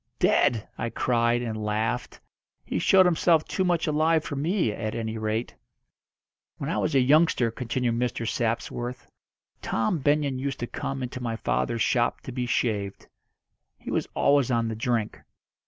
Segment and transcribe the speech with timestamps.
[0.17, 2.19] "Dead!" I cried, and laughed.
[2.65, 5.53] "He showed himself too much alive for me, at any rate."
[6.57, 8.27] "When I was a youngster," continued Mr.
[8.27, 9.07] Sapsworth,
[9.61, 13.09] "Tom Benyon used to come into my father's shop to be shaved.
[13.77, 15.19] He was always on the drink.